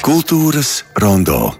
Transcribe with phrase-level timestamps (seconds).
[0.00, 1.50] Kultūras rondo.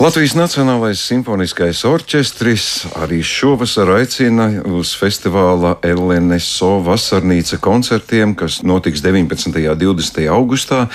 [0.00, 2.66] Latvijas Nacionālais simfoniskais orķestris
[2.96, 9.52] arī šovasar aicina uz festivāla LNSO vasarnīca koncertiem, kas notiks 19.
[9.52, 10.20] un 20.
[10.32, 10.86] augustā.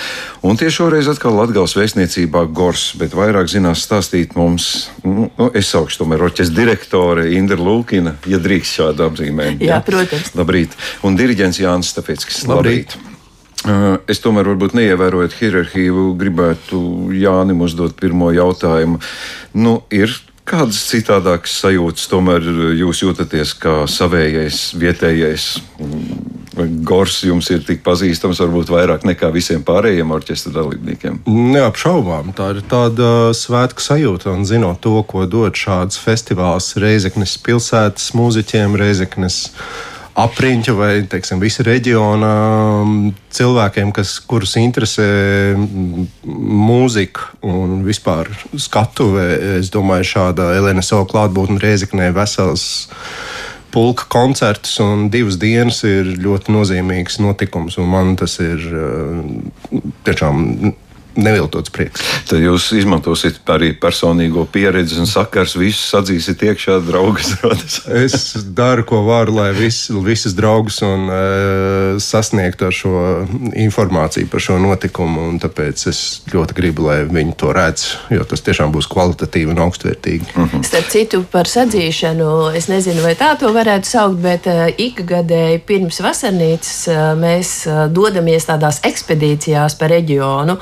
[0.42, 5.70] Un tieši šoreiz atkal Latgals vēstniecībā Gors, bet vairāk zinās stāstīt mums, nu, nu es
[5.70, 9.62] saukšu tomēr orķestra direktore Indra Lūkina, ja drīkst šādu apzīmējumu.
[9.62, 9.84] Jā, ja?
[9.86, 10.34] protams.
[10.34, 10.74] Labrīt.
[11.06, 12.42] Un diriģents Jānis Stafeckis.
[12.50, 12.98] Labrīt.
[12.98, 13.17] Labrīt.
[14.08, 16.78] Es tomēr, varbūt neievērojot hierarhiju, gribētu
[17.18, 19.00] Jānim uzdot pirmo jautājumu.
[19.58, 20.14] Nu, ir
[20.48, 22.46] kādas citādākas sajūtas, tomēr
[22.78, 25.48] jūs jūtaties kā savējais, vietējais?
[26.86, 31.20] Gors jums ir tik pazīstams, varbūt vairāk nekā visiem pārējiem orķestra dalībniekiem.
[31.26, 34.32] Neapšaubām, tā ir tāda svētku sajūta.
[34.34, 39.44] Un zinot to, ko dod šāds festivāls Reizeknes pilsētas mūziķiem, Reizeknes
[40.18, 42.30] apriņķa vai teiksim, visa reģiona
[42.82, 42.94] um,
[43.34, 45.06] cilvēkiem, kas, kurus interesē
[46.26, 49.26] mūzika un vispār skatuve.
[49.58, 52.66] Es domāju, šāda LNSO klātbūtne Rēzeknē vesels
[53.74, 57.78] pulka koncerts un divas dienas ir ļoti nozīmīgs notikums.
[57.78, 60.44] Man tas ir uh, tiešām
[61.18, 62.02] neviltots prieks.
[62.28, 67.34] Tad jūs izmantosiet arī personīgo pieredzi un sakars, visus atzīsiet iekšā draugus.
[68.04, 72.94] es daru, ko varu, lai vis, visas draugus un uh, sasniegtu ar šo
[73.58, 75.30] informāciju par šo notikumu.
[75.42, 76.02] Tāpēc es
[76.32, 80.32] ļoti gribu, lai viņi to redz, jo tas tiešām būs kvalitatīvi un augstvērtīgi.
[80.34, 80.64] Uh -huh.
[80.66, 86.00] Starp citu, par sadzīšanu, es nezinu, vai tā to varētu saukt, bet uh, ikgadēji pirms
[86.04, 90.58] vasarnīcas uh, mēs uh, dodamies tādās ekspedīcijās pa reģionu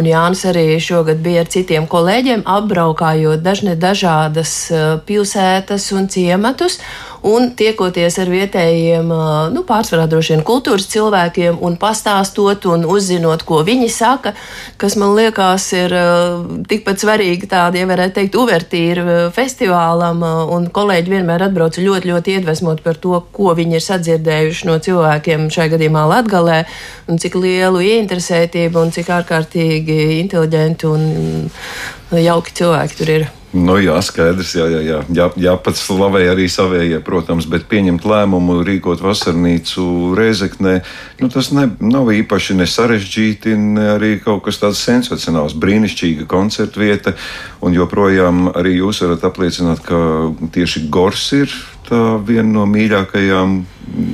[0.00, 6.80] un Jānis arī šogad bija ar citiem kolēģiem, apbraukājot dažne dažādas eh, pilsētas un ciematus
[7.26, 9.10] un tiekoties ar vietējiem,
[9.54, 14.32] nu, pārsvarā droši vien kultūras cilvēkiem un pastāstot un uzzinot, ko viņi saka,
[14.80, 15.94] kas man liekas ir
[16.70, 19.04] tikpat svarīgi tādi, ja varētu teikt, uvertīri
[19.36, 20.22] festivālam,
[20.54, 25.50] un kolēģi vienmēr atbrauca ļoti, ļoti iedvesmot par to, ko viņi ir sadzirdējuši no cilvēkiem
[25.52, 26.62] šai gadījumā Latgalē,
[27.10, 31.52] un cik lielu ieinteresētību un cik ārkārtīgi inteliģenti un
[32.20, 33.30] jauki cilvēki tur ir.
[33.50, 34.98] Nu, jā, skaidrs, jā, jā, jā.
[35.10, 40.76] jā, jā pats slavē arī savējie, protams, bet pieņemt lēmumu rīkot vasarnīcu Rēzeknē,
[41.18, 46.78] nu, tas ne, nav īpaši ne sarežģīti, ne arī kaut kas tāds sensacionāls, brīnišķīga koncerta
[46.78, 47.16] vieta,
[47.66, 49.98] un joprojām arī jūs varat apliecināt, ka
[50.54, 51.58] tieši Gors ir
[52.26, 53.60] viena no mīļākajām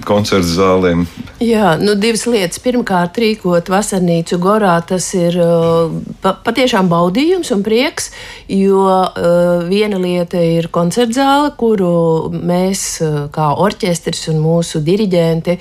[0.07, 1.05] koncertu zālēm.
[1.43, 2.61] Jā, nu divas lietas.
[2.65, 5.93] Pirmkārt, rīkot vasarnīcu Gorā, tas ir uh,
[6.23, 8.11] pa, patiešām baudījums un prieks,
[8.49, 15.59] jo uh, viena lieta ir koncertzāle, kuru mēs uh, kā orķestris un mūsu diriģenti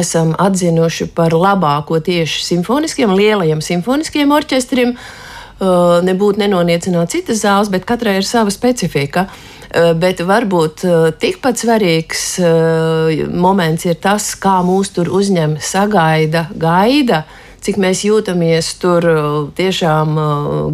[0.00, 4.96] esam atzinuši par labāko tieši simfoniskiem, lielajiem simfoniskiem orķestriem.
[5.60, 9.26] Nebūtu nenoniecināts citas zāles, bet katrai ir sava specifika.
[9.28, 9.59] Uh,
[9.94, 17.24] bet varbūt eh, tikpat svarīgs eh, moments ir tas, kā mūs tur uzņem, sagaida, gaida
[17.64, 19.06] cik mēs jūtamies tur
[19.56, 20.20] tiešām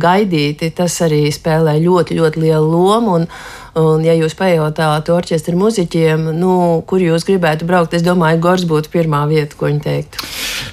[0.03, 3.21] gaidīti, tas arī spēlē ļoti, ļoti lielu lomu.
[3.21, 3.31] Un,
[3.77, 6.53] Un, ja jūs pajautātu orķestra muzeķiem, nu,
[6.89, 10.23] kur jūs gribētu braukt, es domāju, Gors būtu pirmā vieta, ko viņi teiktu.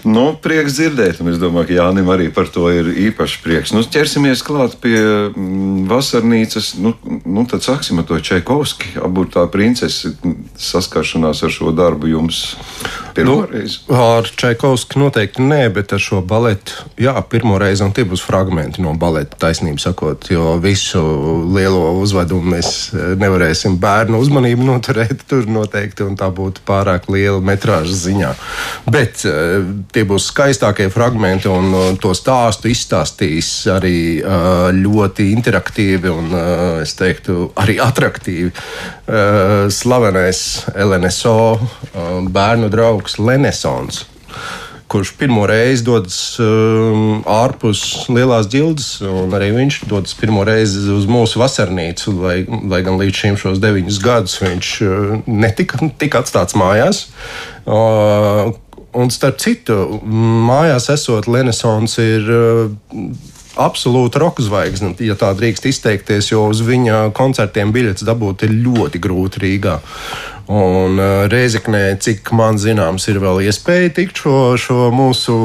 [0.07, 3.73] Nu, prieks dzirdēt, un es domāju, ka Jānim arī par to ir īpaši prieks.
[3.75, 6.77] Nu, ķersimies klāt pie mm, vasarnīcas.
[6.79, 6.93] Nu,
[7.27, 10.13] nu, tad sāksim ar to Čaikovski, aburtā princese
[10.55, 12.45] saskaršanās ar šo darbu jums
[13.15, 13.77] pirmoreiz.
[13.87, 18.23] Nu, ar Čaikovski noteikti nē, bet ar šo baletu, jā, pirmo reizi, un tie būs
[18.25, 21.01] fragmenti no baleta, taisnība sakot, jo visu
[21.53, 22.71] lielo uzvedumu mēs
[23.19, 28.33] nevarēsim bērnu uzmanību noturēt tur noteikti, un tā būtu pārāk liela metrāža ziņā.
[28.93, 29.59] Bet eh,
[29.93, 33.95] tie būs skaistākie fragmenti, un eh, to stāstu izstāstīs arī
[34.73, 36.33] ļoti interaktīvi un,
[36.81, 37.77] es teiktu, arī
[39.07, 41.59] attraktīvi slavenais LNSO
[42.31, 44.05] bērnu draugs Lenesons
[44.87, 51.07] kurš pirmo reizi dodas um, ārpus lielās ģildes, un arī viņš dodas pirmo reizi uz
[51.09, 52.35] mūsu vasarnīcu, lai,
[52.69, 57.07] lai gan līdz šim šos deviņus gadus viņš uh, netika tika atstāts mājās.
[57.65, 58.53] Uh,
[58.93, 62.29] un starp citu, mājās esot Lenesons ir.
[62.29, 68.55] Uh, absolūta roka zvaigzne, ja tā drīkst izteikties, jo uz viņa koncertiem biļetes dabūt ir
[68.65, 69.79] ļoti grūti Rīgā.
[70.53, 75.35] Un uh, Reizeknē, cik man zināms, ir vēl iespēja tikt šo, šo mūsu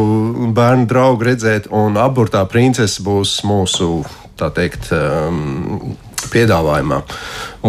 [0.57, 4.03] bērnu draugu redzēt, un aburtā princese būs mūsu,
[4.41, 5.95] tā teikt, um,
[6.33, 7.05] piedāvājumā.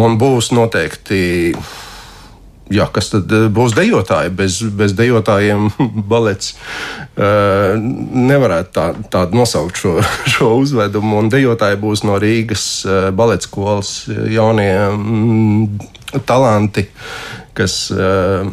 [0.00, 1.54] Un būs noteikti
[2.70, 4.32] jā, kas tad eh, būs dejotāji?
[4.36, 5.68] Bez, bez dejotājiem
[6.12, 9.98] balets uh, nevarētu tā, tādu nosaukt šo,
[10.34, 11.18] šo uzvedumu.
[11.20, 16.86] Un dejotāji būs no Rīgas uh, balets skolas jaunie mm, talanti,
[17.56, 18.46] kas uh,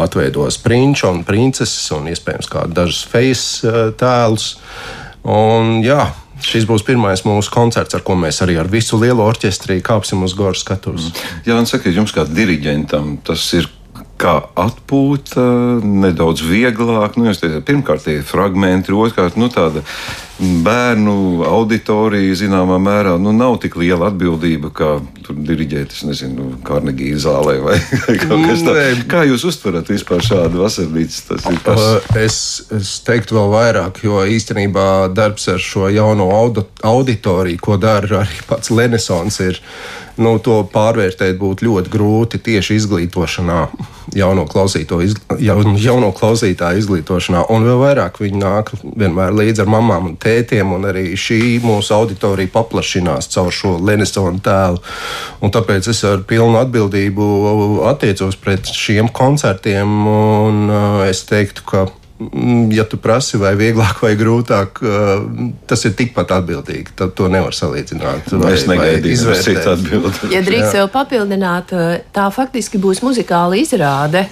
[0.00, 3.44] atveidos prinču un princeses un iespējams kādu dažus fejas
[4.00, 4.54] tēlus.
[5.22, 6.08] Un, jā,
[6.42, 10.34] Šis būs pirmais mūsu koncerts, ar ko mēs arī ar visu lielo orķestri kāpsim uz
[10.38, 11.12] goru skatuves.
[11.46, 13.70] Jā, un sakiet, jums kā diriģentam tas ir
[14.22, 15.44] kā atpūta,
[15.82, 17.16] nedaudz vieglāk.
[17.18, 19.82] Nu, teicu, pirmkārt, tie fragmenti, otrkārt, nu, tāda
[20.42, 24.90] bērnu auditorija zināmā mērā nu, nav tik liela atbildība, kā
[25.22, 27.78] tur diriģēt, es nezinu, Carnegie zālē vai,
[28.24, 29.04] kaut kas tāds.
[29.12, 31.38] Kā jūs uztverat vispār šādu vasarnīcu?
[31.64, 31.86] Pas...
[32.18, 32.36] Es,
[32.74, 38.72] es teiktu vēl vairāk, jo īstenībā darbs ar šo jauno auditoriju, ko dara arī pats
[38.74, 39.60] Lenesons, ir
[40.20, 43.60] nu, to pārvērtēt būtu ļoti grūti tieši izglītošanā,
[44.18, 44.44] jauno,
[45.06, 45.76] izgl...
[45.80, 47.46] jauno klausītāju izglītošanā.
[47.52, 51.96] Un vēl vairāk viņi nāk vienmēr līdzi ar mamām un tētiem, un arī šī mūsu
[51.96, 54.82] auditorija paplašinās caur šo Lenisona tēlu.
[55.42, 57.32] Un tāpēc es ar pilnu atbildību
[57.92, 61.86] attiecos pret šiem koncertiem, un uh, es teiktu, ka
[62.74, 64.80] ja tu prasi, vai vieglāk vai grūtāk,
[65.68, 66.94] tas ir tikpat atbildīgi.
[66.98, 68.32] Tad to nevar salīdzināt.
[68.42, 70.32] Vai, es negaidīju citu atbildi.
[70.32, 71.72] Ja drīkst vēl papildināt,
[72.14, 74.24] tā faktiski būs muzikāla izrāde,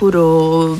[0.00, 0.24] kuru,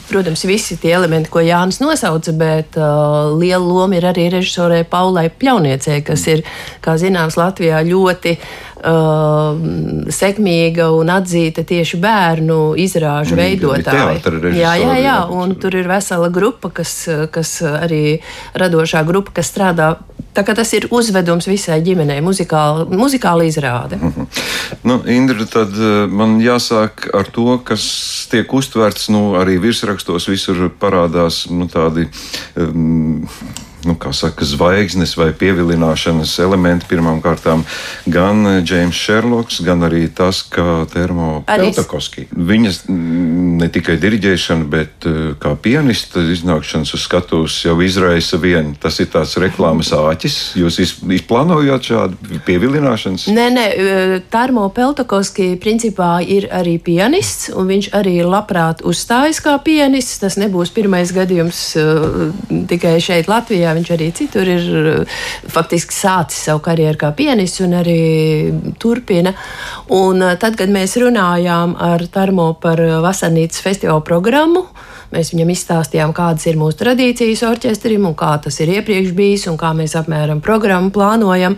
[0.08, 5.28] protams, visi tie elementi, ko Jānis nosauca, bet uh, liela loma ir arī režisorai Paulai
[5.30, 6.44] Pļauniecei, kas ir,
[6.84, 8.36] kā zināms, Latvijā ļoti
[8.84, 14.18] uh, sekmīga un atzīta tieši bērnu izrāžu veidotāja.
[14.54, 16.94] Jā, jā, jā, un tur ir vesela grupa, kas,
[17.32, 18.20] kas arī
[18.58, 19.94] radošā grupa, kas strādā.
[20.34, 23.96] Tā kā tas ir uzvedums visai ģimenei, muzikāla, muzikāla izrāde.
[23.96, 24.26] Mm -hmm.
[24.82, 30.70] nu, Indra, tad uh, man jāsāk ar to, kas tiek uztverts, nu, arī virsrakstos visur
[30.80, 32.08] parādās nu, tādi.
[32.56, 33.26] Um,
[33.84, 37.46] nu, saka, zvaigznes vai pievilināšanas elementi pirmkārt
[38.06, 42.26] gan Džeims Šerloks, gan arī tas, ka Termo Peltakovski.
[42.34, 42.82] Viņas
[43.60, 48.74] ne tikai diriģēšana, bet eh, kā pianista iznākšanas uz skatuves jau izraisa vienu.
[48.80, 50.38] Tas ir tāds reklāmas āķis.
[50.60, 53.28] Jūs izplānojāt šādu pievilināšanas?
[53.34, 59.56] Nē, nē, eh, Termo Peltakovski principā ir arī pianists, un viņš arī labprāt uzstājas kā
[59.64, 60.20] pianists.
[60.20, 61.60] Tas nebūs pirmais gadījums
[62.70, 63.69] tikai šeit Latvijā.
[63.70, 65.18] Latvijā, viņš arī citur ir eh,
[65.48, 69.34] faktiski sācis savu karjeru kā pianists un arī turpina.
[69.88, 74.66] Un eh, tad, kad mēs runājām ar Tarmo par Vasarnīcas festivāla programmu,
[75.10, 79.56] Mēs viņam izstāstījām, kādas ir mūsu tradīcijas orķestrim un kā tas ir iepriekš bijis un
[79.58, 81.56] kā mēs apmēram programmu plānojam.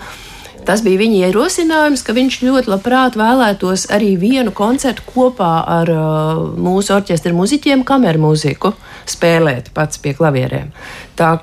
[0.66, 6.42] Tas bija viņa ierosinājums, ka viņš ļoti labprāt vēlētos arī vienu koncertu kopā ar uh,
[6.54, 8.70] mūsu orķestra muzeķiem, kameru mūziku
[9.10, 10.70] spēlēt pats pie klavierēm.
[11.18, 11.34] Tā,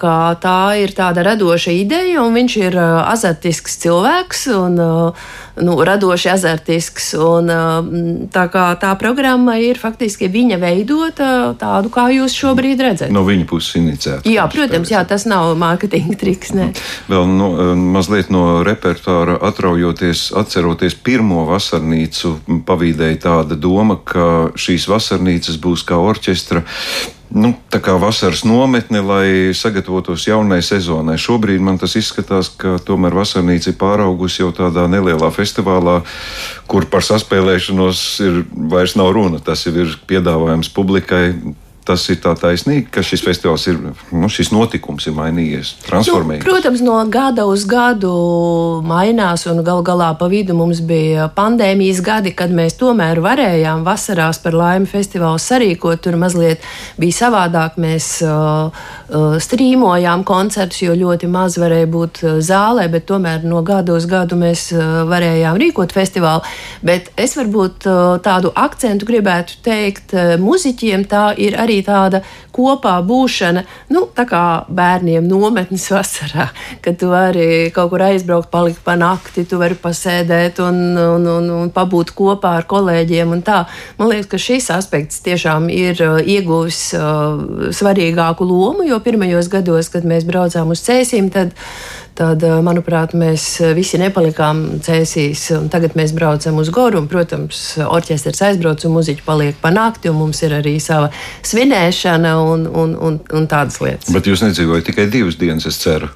[0.42, 5.28] tā ir tāda radoša ideja, un viņš ir uh, azartisks cilvēks un uh,
[5.60, 7.12] nu, radoši azartisks.
[7.20, 8.48] Un, uh, tā,
[8.80, 11.30] tā programma ir faktiski viņa veidota
[11.60, 13.14] tādu, kā jūs šobrīd redzat.
[13.14, 14.24] No viņa puses iniciēta.
[14.30, 16.56] Jā, protams, jā, tas nav mārketinga triks.
[16.56, 16.72] Ne.
[17.12, 19.09] Vēl no, mazliet no repertuāra
[19.50, 22.36] atraujoties, atceroties pirmo vasarnīcu,
[22.68, 26.66] pavīdēja tāda doma, ka šīs vasarnīcas būs kā orķestra
[27.30, 29.28] nu, tā kā vasaras nometne, lai
[29.58, 31.18] sagatavotos jaunai sezonai.
[31.22, 36.00] Šobrīd man tas izskatās, ka tomēr vasarnīca ir pāraugusi jau tādā nelielā festivālā,
[36.70, 39.42] kur par saspēlēšanos ir vairs nav runa.
[39.44, 41.24] Tas jau ir piedāvājums publikai
[41.90, 43.80] tas ir tā taisnīgi, ka šis festivāls ir,
[44.14, 46.44] nu, šis notikums ir mainījies, transformējies.
[46.46, 48.12] Nu, protams, no gada uz gadu
[48.86, 54.42] mainās, un gal galā pa vidu mums bija pandēmijas gadi, kad mēs tomēr varējām vasarās
[54.44, 56.04] par laimi festivālu sarīkot.
[56.06, 56.64] Tur mazliet
[57.02, 57.80] bija savādāk.
[57.80, 63.64] Mēs uh, uh, strīmojām koncertus, jo ļoti maz varēja būt uh, zālē, bet tomēr no
[63.66, 66.46] gada uz gadu mēs uh, varējām rīkot festivālu.
[66.86, 67.88] Bet es varbūt
[68.24, 72.22] tādu akcentu gribētu teikt muziķiem, tā ir arī arī tāda
[72.52, 76.50] kopā būšana, nu, tā kā bērniem nometnes vasarā,
[76.82, 81.50] kad tu vari kaut kur aizbraukt, palikt pa nakti, tu vari pasēdēt un, un, un,
[81.50, 83.30] un pabūt kopā ar kolēģiem.
[83.30, 89.90] Man liekas, ka šis aspekts tiešām ir uh, ieguvis uh, svarīgāku lomu, jo pirmajos gados,
[89.90, 91.56] kad mēs braucām uz cēsīm, tad
[92.20, 93.46] tad, manuprāt, mēs
[93.78, 95.46] visi nepalikām cēsīs.
[95.72, 100.20] Tagad mēs braucam uz Goru, un, protams, orķestris aizbrauc un muziķi paliek pa nakti, un
[100.20, 101.10] mums ir arī sava
[101.48, 104.12] svinēšana un, un, un, un tādas lietas.
[104.16, 106.12] Bet jūs nedzīvojat tikai divas dienas, es ceru.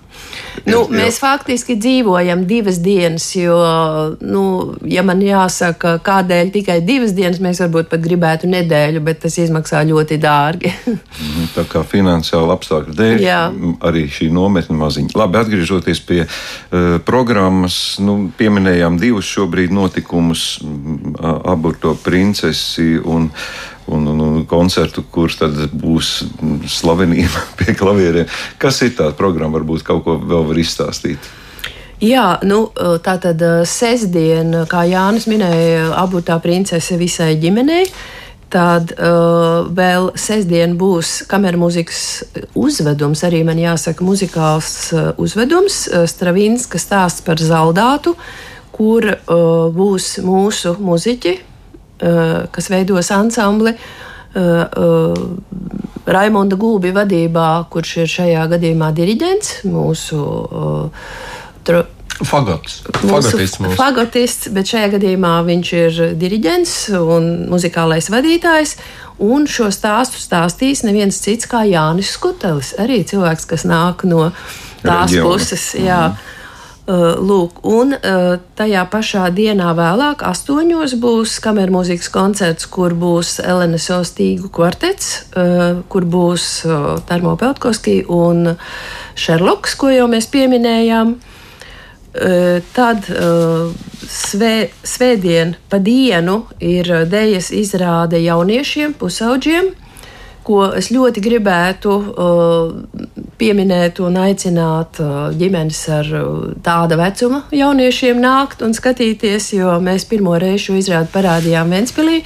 [0.64, 0.94] Nu, jā.
[0.94, 3.58] mēs faktiski dzīvojam divas dienas, jo,
[4.22, 4.44] nu,
[4.88, 9.84] ja man jāsaka, kādēļ tikai divas dienas, mēs varbūt pat gribētu nedēļu, bet tas izmaksā
[9.90, 10.74] ļoti dārgi.
[11.24, 13.40] Mhm, tā kā finansiāli apstākļu dēļ, jā.
[13.86, 15.14] arī šī nometne maziņa.
[15.18, 20.46] Labi, atgriežoties pie uh, programmas, nu, pieminējām divus šobrīd notikumus,
[21.54, 23.30] aburto princesi un
[23.88, 26.16] un, un, un koncertu, kurš tad būs
[26.72, 28.28] slavenība pie klavieriem.
[28.62, 29.60] Kas ir tā programma?
[29.60, 31.32] Varbūt kaut ko vēl var izstāstīt.
[32.04, 32.66] Jā, nu,
[33.06, 37.86] tā tad sestdien, kā Jānis minēja, abu tā princese visai ģimenei.
[38.54, 42.02] Tad uh, vēl sestdien būs kameras mūzikas
[42.60, 48.14] uzvedums, arī man jāsaka, muzikāls uh, uzvedums, uh, Stravinska stāsts par zaldātu,
[48.76, 51.53] kur uh, būs mūsu muziķi, Eh,
[52.52, 53.78] kas veidos ansambli.
[54.36, 55.14] Eh, eh,
[56.06, 60.22] Raimonda Gulbi vadībā, kurš ir šajā gadījumā diriģents, mūsu
[61.64, 61.84] tro,
[62.24, 62.82] Fagots.
[63.02, 63.76] Fagotists, mūsu.
[63.78, 68.76] fagotists, bet šajā gadījumā viņš ir diriģents un muzikālais vadītājs.
[69.24, 74.32] Un šo stāstu stāstīs neviens cits kā Jānis Skutelis, arī cilvēks, kas nāk no
[74.84, 75.24] tās Reģiona.
[75.24, 75.74] puses.
[75.74, 76.08] Jā.
[76.08, 76.43] Mm -hmm.
[76.84, 83.38] Uh, lūk, un uh, tajā pašā dienā vēlāk, astoņos, būs kameras mūzikas koncerts, kur būs
[83.40, 86.48] Elenes Ostīgu kvartets, uh, kur būs
[87.08, 88.58] Tarmo Peltkovski un
[89.16, 91.16] Šerloks, ko jau mēs pieminējām.
[92.76, 94.52] Tad svē,
[94.86, 99.72] svētdien pa dienu ir dēļas izrāde jauniešiem, pusauģiem
[100.44, 102.74] ko es ļoti gribētu uh,
[103.40, 106.30] pieminēt un aicināt uh, ģimenes ar uh,
[106.66, 112.22] tāda vecuma jauniešiem nākt un skatīties, jo mēs pirmo reizi šo izrādi parādījām Ventspilī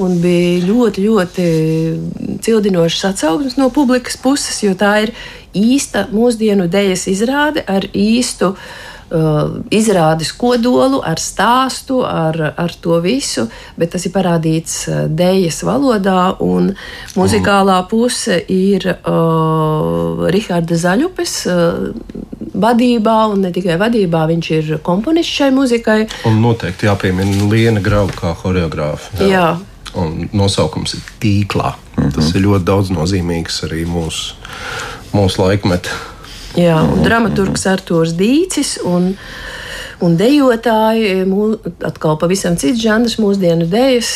[0.00, 1.48] un bija ļoti, ļoti
[2.44, 5.14] cildinošas atsauksmes no publikas puses, jo tā ir
[5.56, 8.87] īsta mūsdienu dejas izrāde ar īstu Uh,
[9.70, 13.46] izrādes kodolu, ar stāstu, ar, ar to visu,
[13.78, 16.74] bet tas ir parādīts uh, dēļas valodā, un
[17.16, 21.38] muzikālā puse ir uh, Riharda Zaļupes.
[21.48, 22.26] Uh,
[22.58, 25.98] vadībā, un ne tikai vadībā, viņš ir komponists šai muzikai.
[26.28, 29.14] Un noteikti jāpiemina Liena Grauka kā choreogrāfa.
[29.22, 29.28] Jā.
[29.30, 29.48] jā.
[29.98, 31.74] Un nosaukums ir tīklā.
[31.96, 32.14] Mm -hmm.
[32.14, 34.34] Tas ir ļoti daudz nozīmīgs arī mūsu,
[35.12, 36.17] mūsu laikmetā
[36.58, 38.78] Jā, un dramaturgs Artūrs Dīcis.
[38.88, 39.12] Un,
[39.98, 41.48] Un dejotāji, mū,
[41.82, 44.10] atkal pavisam cits žanrs, mūsdienu dēļas,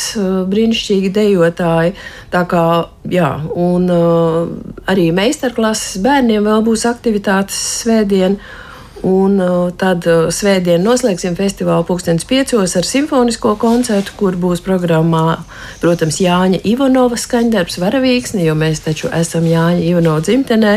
[0.47, 1.97] brīnišķīgi dejotāji.
[2.31, 2.67] Tā kā,
[3.11, 4.45] jā, un uh,
[4.87, 8.39] arī meistarklases bērniem vēl būs aktivitātes svētdien.
[9.03, 9.41] Un
[9.83, 15.41] tad svētdien noslēgsim festivālu pulkstenis piecos ar simfonisko koncertu, kur būs programmā,
[15.83, 20.77] protams, Jāņa Ivanova skaņdarbs Varavīksni, jo mēs taču esam Jāņa Ivanova dzimtenē.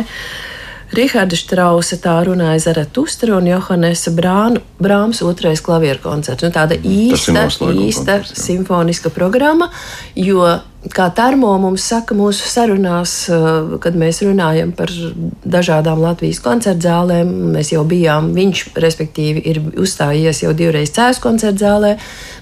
[0.93, 6.45] Riharda Štrausa tā runāja Zaratustra un Johannesa Brānu, Brāms otrais klavieru koncerts.
[6.45, 9.71] Nu, tāda īsta, īsta koncerts, simfoniska programma,
[10.19, 10.45] jo,
[10.93, 14.93] kā Tarmo mums saka mūsu sarunās, uh, kad mēs runājam par
[15.41, 21.95] dažādām Latvijas koncertzālēm, mēs jau bijām, viņš respektīvi ir uzstājies jau divreiz Cēs koncertzālē,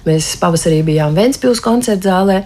[0.10, 2.44] mēs pavasarī bijām Ventspils koncertzālē,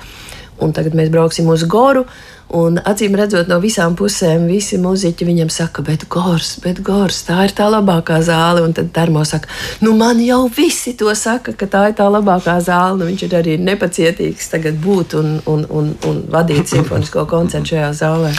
[0.64, 2.08] un tagad mēs brauksim uz Goru.
[2.48, 7.42] Un acīm redzot, no visām pusēm visi muzeķi viņam saka, bet gors, bet gors, tā
[7.44, 8.62] ir tā labākā zāle.
[8.64, 9.52] Un tad termo saka,
[9.84, 13.02] nu man jau visi to saka, ka tā ir tā labākā zāle.
[13.02, 17.92] Nu, viņš ir arī nepacietīgs tagad būt un, un, un, un vadīt simfonisko koncertu šajā
[18.00, 18.32] zālē.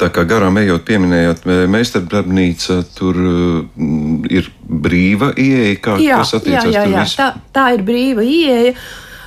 [0.00, 6.72] Tā kā garām ejot, pieminējot meistardarbnīca, tur mm, ir brīva ieeja, kā jā, tas attiecas
[6.72, 7.08] jā, jā, jā.
[7.20, 8.78] Tā, tā ir brīva ieeja.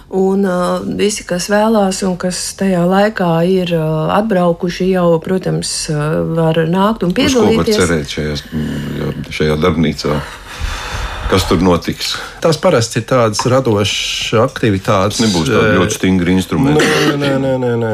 [0.07, 6.21] Un uh, visi, kas vēlās un kas tajā laikā ir uh, atbraukuši, jau, protams, uh,
[6.37, 7.75] var nākt un piedalīties.
[7.75, 8.37] Ko var cerēt šajā,
[9.35, 10.21] šajā darbnīcā?
[11.27, 12.13] Kas tur notiks?
[12.39, 15.19] Tās parasti ir tādas radošas aktivitātes.
[15.25, 16.87] Nebūs tāda uh, ļoti stingra instrumenta.
[16.87, 17.93] Nē, nē, nē, nē, nē.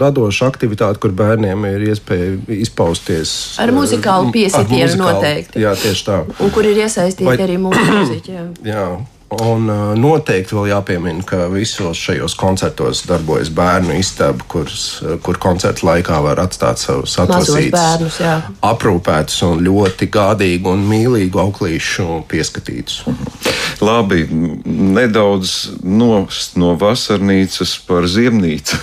[0.00, 3.58] Radoša aktivitāte, kur bērniem ir iespēja izpausties.
[3.60, 5.60] Ar muzikālu piesitienu noteikti.
[5.60, 6.22] Jā, tieši tā.
[6.40, 7.36] Un kur ir iesaistīti Vai...
[7.36, 8.38] arī mūsu mūziķi.
[8.38, 8.46] Jā.
[8.72, 8.86] jā
[9.32, 14.84] Un uh, noteikti vēl jāpiemina, ka visos šajos koncertos darbojas bērnu istaba, kuras,
[15.24, 18.20] kur koncerta laikā var atstāt savus atvasītus,
[18.60, 23.02] aprūpētus un ļoti gādīgu un mīlīgu auklīšu pieskatītus.
[23.82, 24.26] Labi,
[24.68, 28.78] nedaudz nost no vasarnīcas par ziemnīcu.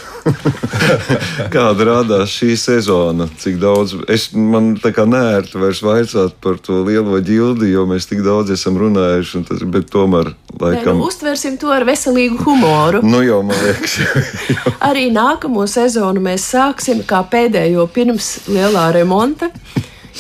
[1.54, 3.30] Kāda radās šī sezona?
[3.40, 8.10] Cik daudz es man tā kā nērti vairs vaicāt par to lielo ģildi, jo mēs
[8.10, 10.98] tik daudz esam runājuši, tas, bet tomēr laikam.
[10.98, 13.04] Nu, uztversim to ar veselīgu humoru.
[13.04, 14.00] nu jau, man liekas.
[14.90, 19.52] Arī nākamo sezonu mēs sāksim kā pēdējo pirms lielā remonta.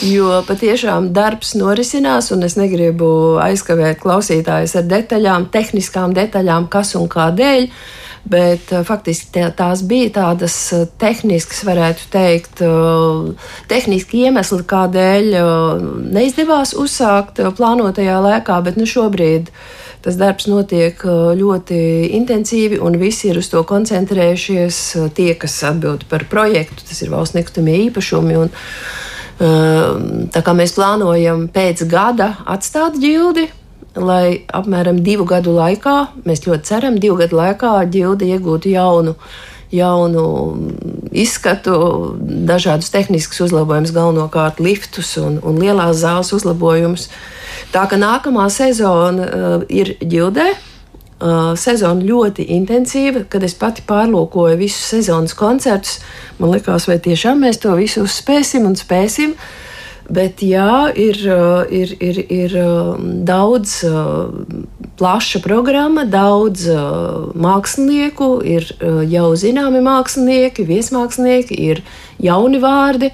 [0.05, 7.09] Jo patiešām darbs norisinās, un es negribu aizkavēt klausītājus ar detaļām, tehniskām detaļām, kas un
[7.11, 7.67] kādēļ.
[8.29, 15.29] Bet eh, faktiski tās bija tādas eh, tehniskas, varētu teikt, eh, tehniski iemesli, kādēļ
[16.13, 19.51] neizdevās uzsākt plānotajā laikā, bet nu šobrīd.
[19.99, 21.01] Tas darbs notiek
[21.35, 21.79] ļoti
[22.15, 24.79] intensīvi, un visi ir uz to koncentrējušies.
[25.17, 28.37] Tie, kas atbild par projektu, tas ir valsts nekustamie īpašumi.
[28.39, 28.53] Un,
[30.31, 33.49] tā kā mēs plānojam pēc gada atstāt ģildi,
[33.99, 39.15] lai apmēram divu gadu laikā, mēs ļoti ceram, divu gadu laikā ģilde iegūtu jaunu,
[39.71, 40.23] jaunu
[41.11, 47.07] izskatu, dažādus tehniskus uzlabojumus, galvenokārt liftus un, un lielās zāles uzlabojumus.
[47.73, 50.49] Tā ka nākamā sezona uh, ir ģildē.
[51.19, 55.97] Uh, sezona ļoti intensīva, kad es pati pārlūkoju visus sezonas koncertus.
[56.39, 59.35] Man liekas, vai tiešām mēs to visu spēsim un spēsim.
[59.35, 59.68] Uh,
[60.09, 64.31] Bet jā, ir, uh, ir, ir, ir um, daudz uh,
[64.97, 68.65] plaša programma, daudz uh, mākslinieku, ir
[69.11, 71.83] jau zināmi mākslinieki, viesmākslinieki, ir
[72.21, 73.13] jauni vārdi.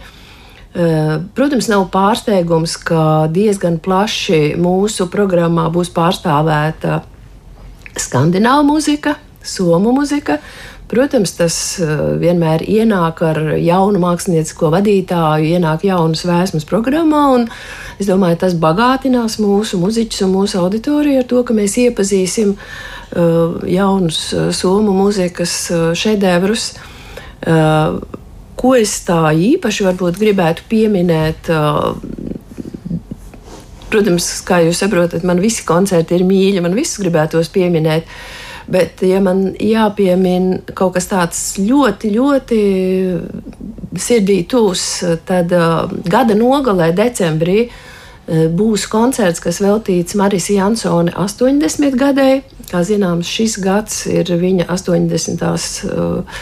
[0.76, 6.98] Protams, nav pārsteigums, ka diezgan plaši mūsu programmā būs pārstāvēta
[7.96, 10.42] skandināvu mūzika, somu mūzika.
[10.86, 17.24] Protams, tas eh, vienmēr ienāk ar jaunu māksliniecisko vadītāju, ienāk jaunas vēsmas programmā.
[17.98, 23.56] Es domāju, tas bagātinās mūsu muzeķus un mūsu auditoriju ar to, ka mēs iepazīsim uh,
[23.66, 25.56] jaunus uh, somu mūzikas
[25.98, 26.74] šedevrus.
[28.56, 29.86] Ko es tā īpaši
[30.18, 31.50] gribētu pieminēt?
[33.92, 38.10] Protams, kā jūs saprotat, man visi koncerti ir mīļi, man visus gribētos pieminēt.
[38.72, 42.62] Bet, ja man jāpiemina kaut kas tāds ļoti, ļoti
[44.02, 44.86] sirdī tūs,
[45.28, 52.42] tad uh, gada nogalē, decembrī, uh, būs koncerts, kas veltīts Marisai Jansone 80 gadēji.
[52.72, 55.46] Kā zināms, šis gads ir viņa 80.
[55.86, 56.42] Uh,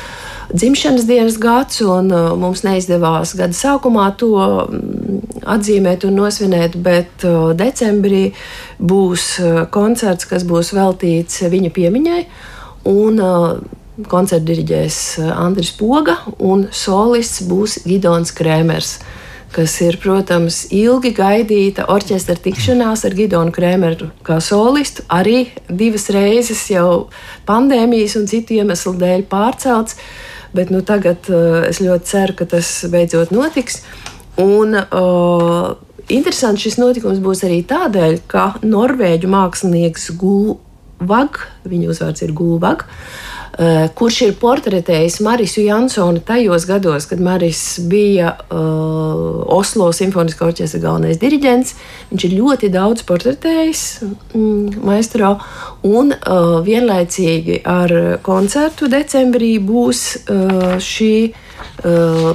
[0.53, 7.25] dzimšanas dienas gads, un uh, mums neizdevās gada sākumā to um, atzīmēt un nosvinēt, bet
[7.27, 8.25] uh, decembrī
[8.80, 12.25] būs uh, koncerts, kas būs veltīts viņa piemiņai.
[12.93, 13.23] Un,
[14.10, 14.95] Koncertu diriģēs
[15.38, 18.95] Andris Poga un solists būs Gidons Krēmers
[19.54, 25.06] kas ir, protams, ilgi gaidīta orķestra tikšanās ar Gidonu Krēmeru kā solistu.
[25.13, 27.10] Arī divas reizes jau
[27.47, 29.99] pandēmijas un citu iemeslu dēļ pārcelts.
[30.54, 33.82] Bet nu, tagad uh, es ļoti ceru, ka tas beidzot notiks.
[34.42, 35.74] Un, uh,
[36.12, 40.10] Interesants šis notikums būs arī tādēļ, ka norvēģu mākslinieks
[41.04, 42.86] Gulvag, viņa uzvārds ir Gulvag,
[43.54, 50.82] Eh, kurš ir portretējis Marisu Jansonu tajos gados, kad Maris bija uh, Oslo simfoniskā orķestra
[50.82, 51.76] galvenais diriģents.
[52.10, 53.84] Viņš ir ļoti daudz portretējis
[54.34, 55.36] mm, maestro,
[55.86, 57.94] un uh, vienlaicīgi ar
[58.26, 61.13] koncertu decembrī būs uh, šī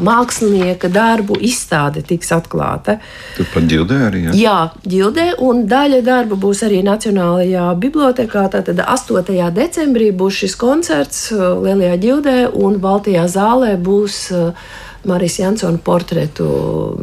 [0.04, 2.98] mākslinieka darbu izstāde tiks atklāta.
[3.36, 4.24] Turpat ģildē arī?
[4.28, 4.34] Ja?
[4.38, 4.58] Jā,
[4.88, 8.48] ģildē, un daļa darba būs arī Nacionālajā bibliotekā.
[8.52, 9.38] Tātad 8.
[9.56, 14.52] decembrī būs šis koncerts uh, Lielajā ģildē, un Baltijā zālē būs uh,
[15.06, 16.46] Marijas Jansona portretu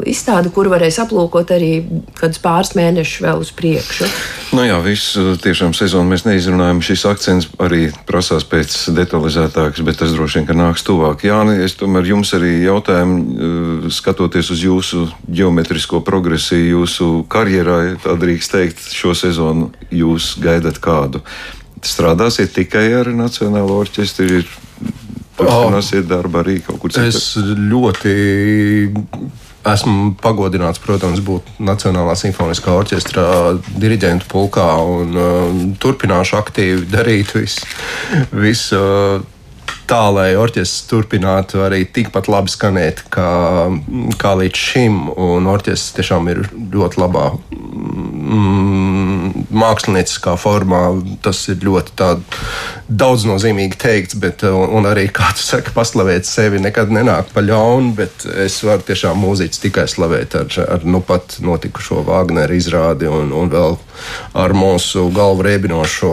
[0.07, 1.69] izstādi, kur varēs aplūkot arī
[2.17, 4.09] kādus pāris mēnešus vēl uz priekšu.
[4.57, 6.81] Nu jā, visu tiešām sezonu mēs neizrunājam.
[6.83, 11.23] Šis akcents arī prasās pēc detalizētāks, bet tas droši vien nāks tuvāk.
[11.27, 18.17] Jā, es tomēr jums arī jautājumu, eh, skatoties uz jūsu geometrisko progresiju, jūsu karjerā, tā
[18.19, 21.23] drīkst teikt, šo sezonu jūs gaidat kādu?
[21.85, 24.43] Strādāsiet tikai ar Nacionālo orķestri,
[25.35, 27.09] Turpināsiet darbu arī kaut kur citur.
[27.11, 28.15] Es ļoti
[29.65, 33.25] esmu pagodināts, protams, būt Nacionālā simfoniskā orķestra
[33.81, 37.65] diriģentu pulkā un uh, turpināšu aktīvi darīt visu.
[38.31, 39.23] visu uh,
[39.89, 43.29] tā, lai orķestris turpinātu arī tikpat labi skanēt kā,
[44.21, 44.99] kā līdz šim.
[45.11, 46.43] Un orķestris tiešām ir
[46.73, 48.94] ļoti labā mm,
[49.55, 50.81] mākslinieckā formā
[51.25, 52.09] tas ir ļoti
[52.85, 58.27] daudznozīmīgi teikts, bet un arī, kā tu saki, paslavēt sevi nekad nenāk pa ļaunu, bet
[58.45, 63.51] es varu tiešām mūziķis tikai slavēt ar, ar nu pat notikušo Wagneru izrādi un, un
[63.53, 63.77] vēl
[64.35, 66.11] ar mūsu galvu rēbinošo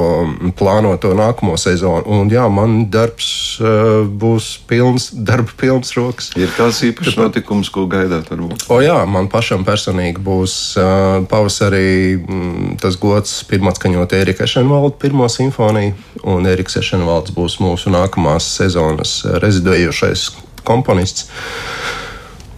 [0.59, 2.05] plānoto nākamo sezonu.
[2.21, 3.29] Un jā, man darbs
[3.61, 6.31] uh, būs pilns, darba pilns rokas.
[6.39, 8.67] Ir kāds īpašs notikums, ko gaidāt varbūt?
[8.73, 12.23] O jā, man pašam personīgi būs uh, pavasarī
[12.83, 15.95] tas gods pirmā skaņot Erika Ešenvalda pirmo simfoniju,
[16.29, 20.29] un Eriks Ešenvalds būs mūsu nākamās sezonas rezidējošais
[20.69, 21.29] komponists.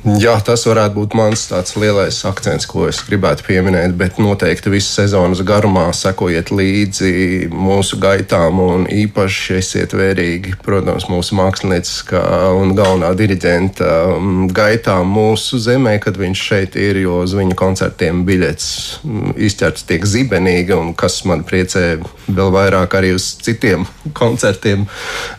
[0.05, 4.91] Jā, tas varētu būt mans tāds lielais akcents, ko es gribētu pieminēt, bet noteikti visu
[4.91, 12.21] sezonas garumā sekojiet līdzi mūsu gaitām un īpaši esiet vērīgi, protams, mūsu mākslinieckā
[12.53, 13.89] un galvenā diriģenta
[14.19, 18.69] mm, gaitām mūsu zemē, kad viņš šeit ir, jo uz viņa koncertiem biļets
[19.09, 21.87] mm, izķerts tiek zibenīgi un kas man priecē
[22.29, 24.85] vēl vairāk arī uz citiem koncertiem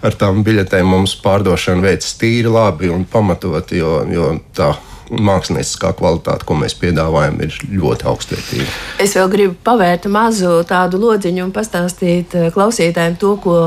[0.01, 4.73] ar tām biļetēm mums pārdošana veids tīri labi un pamatot, jo, jo tā
[5.11, 8.69] mākslinieckā kvalitāte, ko mēs piedāvājam, ir ļoti augstvērtīga.
[9.03, 13.59] Es vēl gribu pavērt mazu tādu lodziņu un pastāstīt eh, klausītājiem to, ko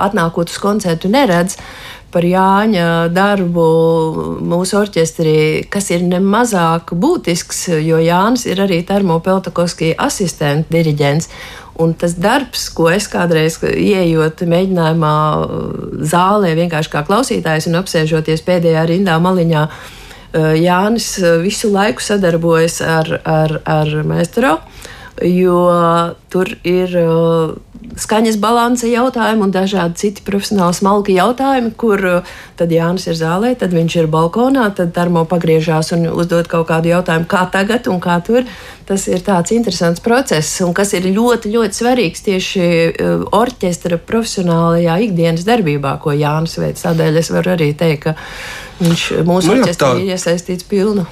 [0.00, 1.58] atnākot uz koncertu neredz.
[2.14, 3.64] Par Jāņa darbu
[4.40, 11.28] mūsu orķestrī, kas ir nemazāk būtisks, jo Jānis ir arī termopeltakovskija asistents, diriģents.
[11.82, 15.12] Un tas darbs, ko es kādreiz ieejot mēģinājumā
[16.08, 21.08] zālē, vienkārši kā klausītājs un apsēžoties pēdējā rindā maliņā, uh, Eh, Jānis
[21.42, 24.56] visu laiku sadarbojas ar, ar, ar Mēstero,
[25.24, 25.60] jo
[26.32, 27.54] tur ir eh,
[27.96, 32.02] skaņas balanse jautājumi un dažādi citi profesionāli smalki jautājumi, kur
[32.58, 36.90] tad Jānis ir zālē, tad viņš ir balkonā, tad termo pagriežās un uzdod kaut kādu
[36.92, 38.44] jautājumu, kā tagad un kā tur.
[38.86, 42.66] Tas ir tāds interesants process, un kas ir ļoti, ļoti svarīgs tieši
[43.34, 46.84] orķestra profesionālajā ikdienas darbībā, ko Jānis veids.
[46.86, 48.14] Tādēļ es varu arī teikt, ka
[48.80, 51.06] Viņš mūsu nu, orķestrī ir iesaistīts pilnu.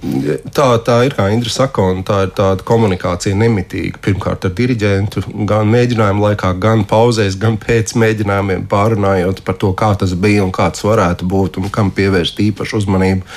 [0.00, 4.00] Tā, tā ir kā Indra saka, un tā ir tāda komunikācija nemitīga.
[4.00, 9.92] Pirmkārt, ar diriģentu, gan mēģinājuma laikā, gan pauzēs, gan pēc mēģinājumiem pārunājot par to, kā
[10.00, 13.28] tas bija un kā tas varētu būt un kam pievērst īpašu uzmanību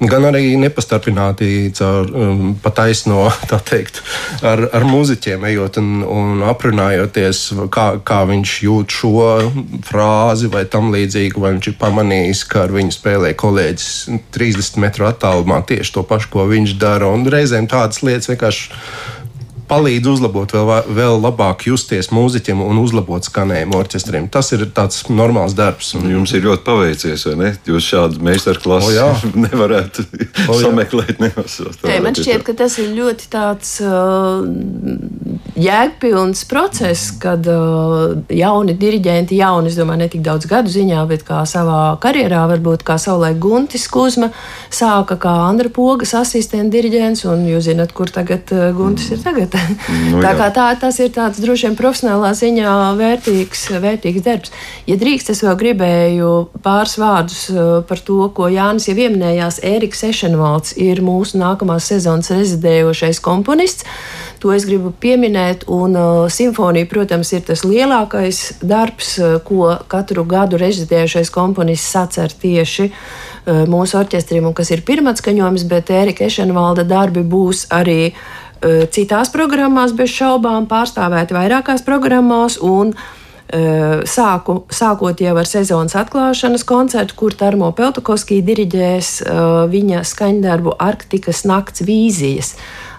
[0.00, 4.02] gan arī nepastarpināti caur um, pataisno, tā teikt,
[4.44, 9.26] ar, ar muzeķiem ejot un, un aprunājoties, kā, kā viņš jūt šo
[9.88, 13.90] frāzi vai tam līdzīgu, vai viņš ir pamanījis, ka ar viņu spēlē kolēģis
[14.36, 18.72] 30 metru attālumā tieši to pašu, ko viņš dara, un reizēm tādas lietas vienkārši
[19.70, 24.28] palīdz uzlabot vēl, vēl labāk justies mūziķiem un uzlabot skanējumu orķestriem.
[24.32, 25.92] Tas ir tāds normāls darbs.
[25.98, 26.06] Un...
[26.12, 27.52] Jums ir ļoti paveicies, vai ne?
[27.66, 30.06] Jūs šādu meistarklasu oh, nevarētu
[30.46, 31.22] oh, sameklēt.
[31.22, 34.44] Nē, man šķiet, ka tas ir ļoti tāds uh,
[35.58, 41.26] jēgpilns process, kad uh, jauni diriģenti, jauni, es domāju, ne tik daudz gadu ziņā, bet
[41.26, 44.30] kā savā karjerā, varbūt kā savulaik Guntis Kuzma
[44.70, 49.16] sāka kā Andra Pogas asistenta diriģents, un jūs zinat, kur tagad uh, Guntis mm.
[49.16, 49.55] ir tagad.
[50.10, 54.52] Nu, tā kā tā, tas ir tāds droši vien profesionālā ziņā vērtīgs, vērtīgs darbs.
[54.88, 56.30] Ja drīkst, es vēl gribēju
[56.64, 59.60] pāris vārdus uh, par to, ko Jānis jau pieminējās.
[59.66, 63.86] Ēriks Ešenvalds ir mūsu nākamās sezonas rezidējošais komponists.
[64.42, 70.26] To es gribu pieminēt, un uh, simfonija, protams, ir tas lielākais darbs, uh, ko katru
[70.28, 76.84] gadu rezidējošais komponists sacer tieši uh, mūsu orķestrim, un kas ir pirmatskaņojums, bet Ērika Ešenvalda
[76.86, 78.45] darbi būs arī uh, Eh,
[78.92, 82.58] citās programmās, bez šaubām, pārstāvēti vairākās programmās.
[82.62, 82.94] Un,
[83.48, 90.76] eh, Sāku, sākot jau ar sezonas atklāšanas koncertu, kur Tarmo Peltokovskij diriģēs uh, viņa skaņdarbu
[90.78, 92.56] Arktikas nakts vīzijas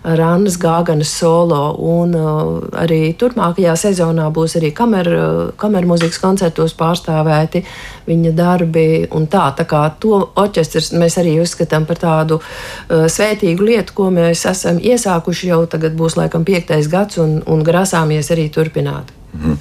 [0.08, 1.62] ar Annas Gāganas solo.
[1.84, 7.64] Un uh, arī turpmākajā sezonā būs arī kameru kamer mūzikas koncertos pārstāvēti
[8.08, 8.88] viņa darbi.
[9.28, 14.46] Tā, tā kā to orķestrs mēs arī uzskatām par tādu uh, svētīgu lietu, ko mēs
[14.50, 19.12] esam iesākuši jau tagad būs laikam piektais gads un, un grasāmies arī turpināt.
[19.34, 19.54] Mhm.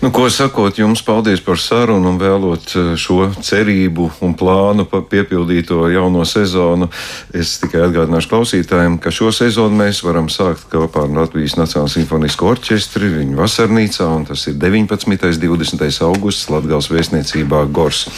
[0.00, 5.86] Nu, ko sakot, jums paldies par sarunu un vēlot eh, šo cerību un plānu piepildīto
[5.92, 6.90] jauno sezonu.
[7.32, 12.50] Es tikai atgādināšu klausītājiem, ka šo sezonu mēs varam sākt kopā ar Latvijas Nacionālo simfonisko
[12.52, 15.06] orķestri viņu vasarnīcā, un tas ir 19.
[15.06, 15.88] un 20.
[16.10, 18.08] augusts Latgals vēstniecībā Gors.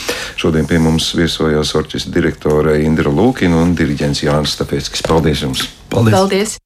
[0.40, 5.06] Šodien pie mums viesojās orķestra direktore Indra Lūkina un diriģents Jānis Stapēckis.
[5.06, 5.68] Paldies jums!
[5.92, 6.16] Paldies!
[6.16, 6.62] Paldies.